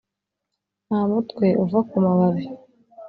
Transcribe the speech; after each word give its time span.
ntamutwe 0.85 1.45
uva 1.63 1.79
kumababi 1.89 2.43